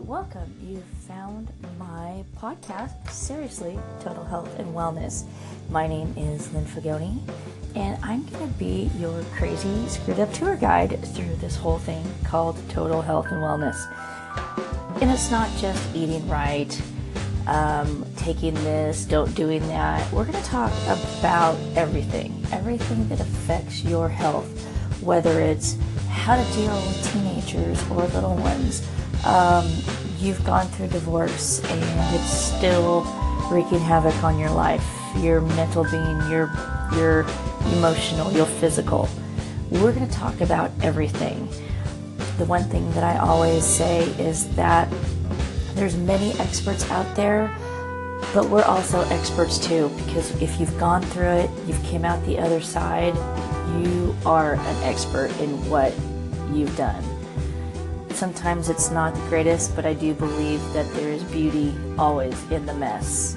[0.00, 0.52] welcome.
[0.62, 5.24] You found my podcast, Seriously Total Health and Wellness.
[5.70, 7.18] My name is Lynn Fagoni,
[7.74, 12.04] and I'm going to be your crazy, screwed up tour guide through this whole thing
[12.24, 13.76] called Total Health and Wellness.
[15.00, 16.80] And it's not just eating right,
[17.46, 20.10] um, taking this, don't doing that.
[20.12, 24.46] We're going to talk about everything, everything that affects your health,
[25.02, 25.76] whether it's
[26.08, 28.86] how to deal with teenagers or little ones
[29.24, 29.70] um,
[30.18, 33.02] you've gone through divorce and it's still
[33.50, 34.84] wreaking havoc on your life,
[35.16, 36.50] your mental being, your
[36.94, 37.22] your
[37.72, 39.08] emotional, your physical.
[39.70, 41.48] We're going to talk about everything.
[42.38, 44.88] The one thing that I always say is that
[45.74, 47.54] there's many experts out there,
[48.32, 52.38] but we're also experts too because if you've gone through it, you've came out the
[52.38, 53.14] other side,
[53.82, 55.92] you are an expert in what
[56.52, 57.02] you've done.
[58.16, 62.64] Sometimes it's not the greatest, but I do believe that there is beauty always in
[62.64, 63.36] the mess.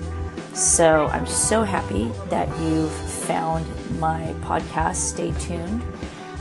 [0.53, 3.65] So I'm so happy that you've found
[3.99, 4.95] my podcast.
[4.95, 5.83] Stay tuned.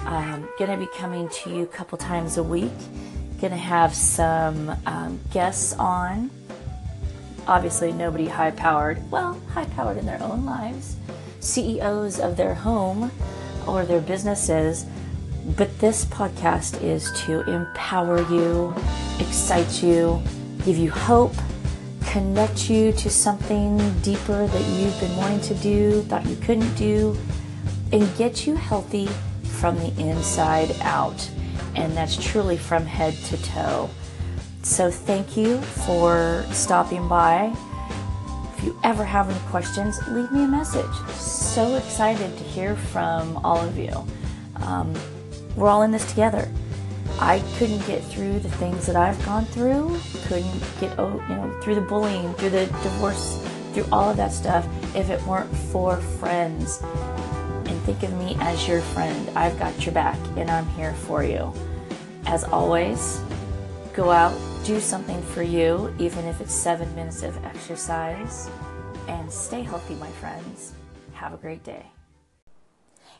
[0.06, 2.70] I'm going to be coming to you a couple times a week.
[3.40, 6.30] Going to have some um, guests on.
[7.48, 9.10] Obviously, nobody high powered.
[9.10, 10.94] Well, high powered in their own lives.
[11.40, 13.10] CEOs of their home
[13.66, 14.86] or their businesses
[15.56, 18.74] but this podcast is to empower you,
[19.18, 20.22] excite you,
[20.64, 21.34] give you hope,
[22.06, 27.16] connect you to something deeper that you've been wanting to do, thought you couldn't do,
[27.92, 29.06] and get you healthy
[29.44, 31.30] from the inside out.
[31.74, 33.88] And that's truly from head to toe.
[34.62, 37.54] So, thank you for stopping by.
[38.56, 40.92] If you ever have any questions, leave me a message.
[41.14, 44.04] So excited to hear from all of you.
[44.56, 44.92] Um,
[45.58, 46.48] we're all in this together.
[47.20, 51.60] I couldn't get through the things that I've gone through, couldn't get oh, you know
[51.60, 55.96] through the bullying, through the divorce, through all of that stuff if it weren't for
[55.96, 56.80] friends.
[56.82, 59.30] And think of me as your friend.
[59.36, 61.52] I've got your back and I'm here for you.
[62.26, 63.20] As always,
[63.94, 68.48] go out, do something for you, even if it's 7 minutes of exercise,
[69.08, 70.72] and stay healthy, my friends.
[71.14, 71.86] Have a great day.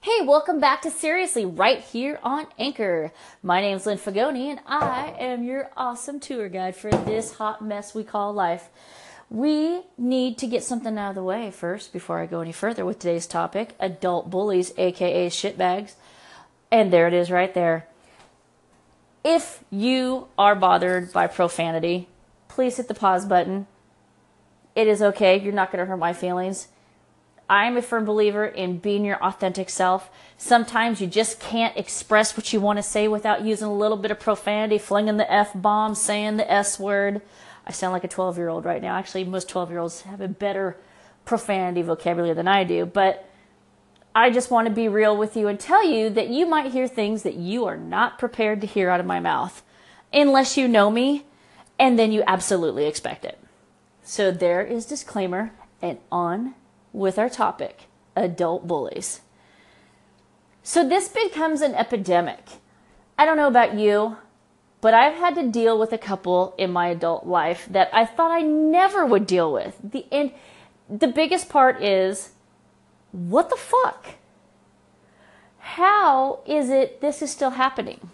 [0.01, 3.13] Hey, welcome back to Seriously right here on Anchor.
[3.43, 7.97] My name's Lynn Fagoni and I am your awesome tour guide for this hot mess
[7.97, 8.69] we call life.
[9.29, 12.85] We need to get something out of the way first before I go any further
[12.85, 15.95] with today's topic adult bullies, aka shitbags.
[16.71, 17.89] And there it is right there.
[19.25, 22.09] If you are bothered by profanity,
[22.47, 23.67] please hit the pause button.
[24.77, 26.69] It is okay, you're not going to hurt my feelings
[27.51, 30.11] I'm a firm believer in being your authentic self.
[30.37, 34.11] Sometimes you just can't express what you want to say without using a little bit
[34.11, 37.23] of profanity, flinging the F bomb, saying the S word.
[37.67, 38.97] I sound like a 12 year old right now.
[38.97, 40.77] Actually, most 12 year olds have a better
[41.25, 42.85] profanity vocabulary than I do.
[42.85, 43.29] But
[44.15, 46.89] I just want to be real with you and tell you that you might hear
[46.89, 49.63] things that you are not prepared to hear out of my mouth
[50.13, 51.25] unless you know me
[51.79, 53.39] and then you absolutely expect it.
[54.03, 56.55] So there is disclaimer and on
[56.93, 57.85] with our topic
[58.17, 59.21] adult bullies.
[60.63, 62.45] So, this becomes an epidemic.
[63.17, 64.19] I don't know about you,
[64.81, 68.31] but I've had to deal with a couple in my adult life that I thought
[68.31, 69.77] I never would deal with.
[69.83, 70.33] The, and
[70.89, 72.31] the biggest part is
[73.13, 74.07] what the fuck?
[75.59, 78.11] How is it this is still happening?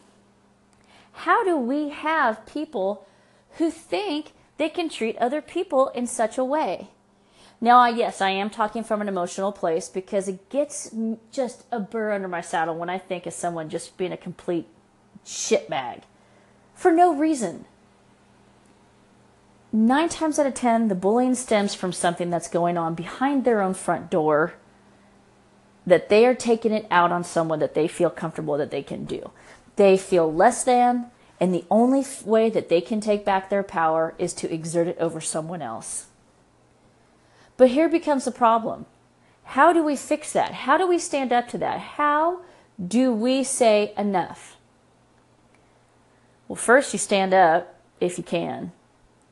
[1.12, 3.06] How do we have people
[3.58, 6.88] who think they can treat other people in such a way?
[7.64, 10.94] Now, yes, I am talking from an emotional place because it gets
[11.32, 14.66] just a burr under my saddle when I think of someone just being a complete
[15.24, 16.02] shitbag
[16.74, 17.64] for no reason.
[19.72, 23.62] Nine times out of ten, the bullying stems from something that's going on behind their
[23.62, 24.52] own front door
[25.86, 29.06] that they are taking it out on someone that they feel comfortable that they can
[29.06, 29.30] do.
[29.76, 31.06] They feel less than,
[31.40, 34.98] and the only way that they can take back their power is to exert it
[34.98, 36.08] over someone else.
[37.56, 38.86] But here becomes the problem.
[39.44, 40.52] How do we fix that?
[40.52, 41.78] How do we stand up to that?
[41.80, 42.40] How
[42.84, 44.56] do we say enough?
[46.48, 48.72] Well, first you stand up if you can.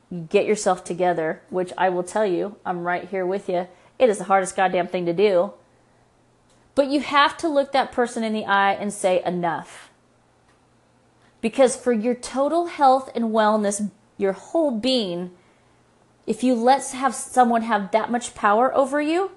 [0.09, 3.67] You get yourself together, which I will tell you, I'm right here with you.
[3.99, 5.53] It is the hardest goddamn thing to do.
[6.75, 9.89] But you have to look that person in the eye and say enough.
[11.41, 15.31] Because for your total health and wellness, your whole being,
[16.25, 19.31] if you let have someone have that much power over you,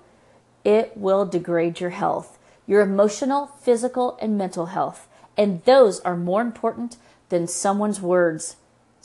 [0.64, 5.08] it will degrade your health, your emotional, physical, and mental health.
[5.36, 6.96] And those are more important
[7.28, 8.56] than someone's words.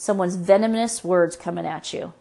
[0.02, 2.12] someone's venomous words coming at you.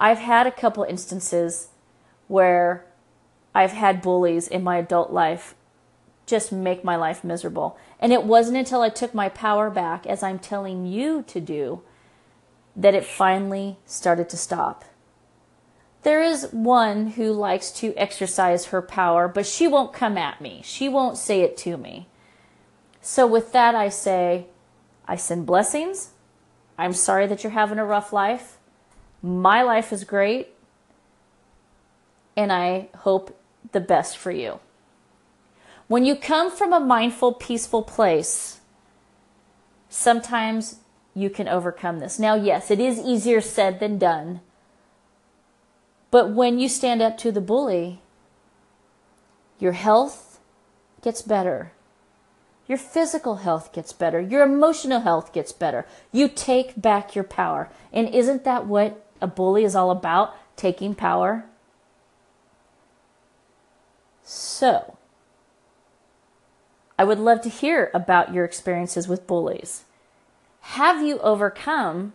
[0.00, 1.68] I've had a couple instances
[2.26, 2.86] where
[3.54, 5.54] I've had bullies in my adult life
[6.24, 7.76] just make my life miserable.
[8.00, 11.82] And it wasn't until I took my power back, as I'm telling you to do,
[12.76, 14.84] that it finally started to stop.
[16.02, 20.60] There is one who likes to exercise her power, but she won't come at me.
[20.64, 22.08] She won't say it to me.
[23.00, 24.46] So, with that, I say,
[25.06, 26.10] I send blessings.
[26.76, 28.58] I'm sorry that you're having a rough life.
[29.22, 30.48] My life is great.
[32.36, 33.38] And I hope
[33.72, 34.60] the best for you.
[35.86, 38.60] When you come from a mindful, peaceful place,
[39.88, 40.76] sometimes
[41.14, 42.18] you can overcome this.
[42.18, 44.40] Now, yes, it is easier said than done.
[46.10, 48.00] But when you stand up to the bully,
[49.58, 50.40] your health
[51.02, 51.72] gets better.
[52.66, 54.20] Your physical health gets better.
[54.20, 55.86] Your emotional health gets better.
[56.12, 57.68] You take back your power.
[57.92, 60.34] And isn't that what a bully is all about?
[60.56, 61.44] Taking power?
[64.22, 64.96] So,
[66.98, 69.84] I would love to hear about your experiences with bullies.
[70.68, 72.14] Have you overcome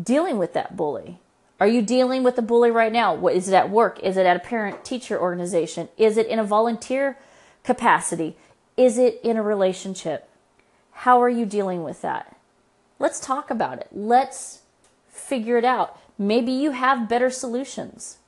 [0.00, 1.20] dealing with that bully?
[1.58, 3.14] Are you dealing with the bully right now?
[3.14, 3.98] What is it at work?
[4.00, 5.88] Is it at a parent teacher organization?
[5.96, 7.18] Is it in a volunteer
[7.64, 8.36] capacity?
[8.76, 10.28] Is it in a relationship?
[10.92, 12.36] How are you dealing with that?
[12.98, 13.88] Let's talk about it.
[13.90, 14.60] Let's
[15.08, 15.98] figure it out.
[16.18, 18.18] Maybe you have better solutions.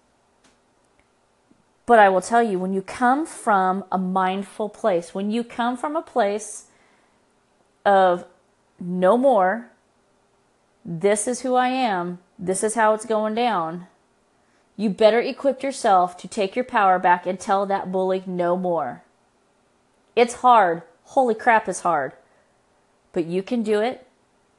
[1.85, 5.77] But I will tell you, when you come from a mindful place, when you come
[5.77, 6.65] from a place
[7.85, 8.25] of
[8.81, 9.71] no more,
[10.85, 13.87] this is who I am, this is how it's going down,
[14.77, 19.03] you better equip yourself to take your power back and tell that bully no more.
[20.15, 20.83] It's hard.
[21.03, 22.13] Holy crap, it's hard.
[23.13, 24.07] But you can do it.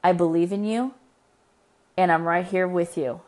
[0.04, 0.94] I believe in you.
[1.96, 3.22] And I'm right here with you.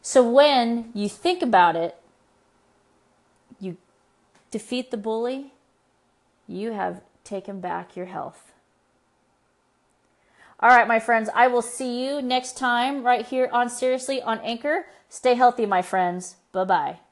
[0.00, 1.96] So when you think about it,
[3.60, 3.76] you
[4.50, 5.52] defeat the bully,
[6.46, 8.52] you have taken back your health.
[10.58, 14.40] All right, my friends, I will see you next time right here on Seriously on
[14.40, 14.86] Anchor.
[15.10, 16.36] Stay healthy, my friends.
[16.52, 17.05] Bye bye.